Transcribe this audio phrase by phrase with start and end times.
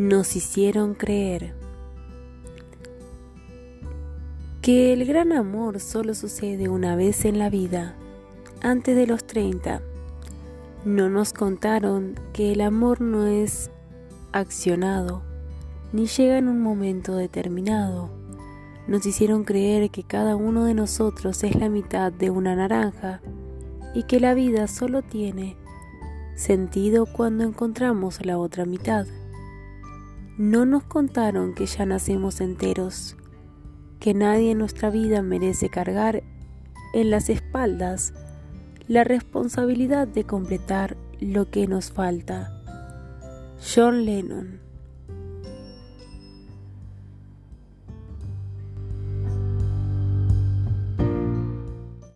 [0.00, 1.52] nos hicieron creer
[4.62, 7.96] que el gran amor solo sucede una vez en la vida,
[8.62, 9.82] antes de los 30.
[10.86, 13.70] No nos contaron que el amor no es
[14.32, 15.20] accionado,
[15.92, 18.08] ni llega en un momento determinado.
[18.88, 23.20] Nos hicieron creer que cada uno de nosotros es la mitad de una naranja
[23.94, 25.58] y que la vida solo tiene
[26.36, 29.06] sentido cuando encontramos la otra mitad.
[30.40, 33.14] No nos contaron que ya nacemos enteros,
[33.98, 36.22] que nadie en nuestra vida merece cargar
[36.94, 38.14] en las espaldas
[38.88, 42.58] la responsabilidad de completar lo que nos falta.
[43.62, 44.60] John Lennon